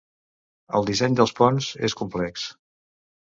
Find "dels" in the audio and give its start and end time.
1.19-1.33